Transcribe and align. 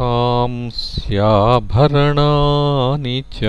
च 3.39 3.41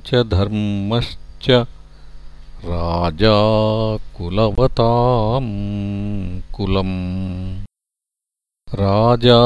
च 0.06 0.22
धर्मश्च 0.34 1.48
राजा 2.70 3.36
कुलवताम् 4.16 5.52
कुलम्। 6.56 6.96
राजा 8.68 9.42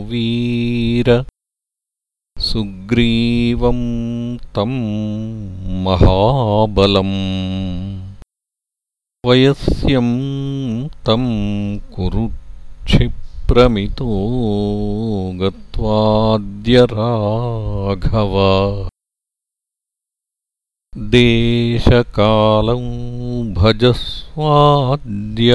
वीर 0.09 1.25
सुग्रीवं 2.39 3.81
तं 4.39 4.73
महाबलम् 5.85 7.17
वयस्यं 9.27 10.09
तं 10.89 11.25
कुरुक्षिप्रमितो 11.95 14.07
गत्वाद्य 15.41 16.87
राघव 16.93 18.35
देशकालं 20.97 22.83
भजस्वाद्य 23.55 25.53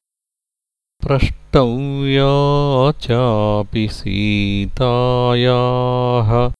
प्रष्टव्या 1.08 2.92
चापि 2.92 3.88
सीतायाः 3.92 6.52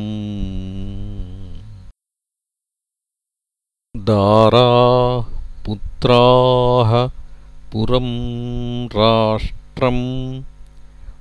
दाराः 4.07 5.25
पुत्राः 5.65 6.91
पुरं 7.71 8.09
राष्ट्रम् 8.85 10.43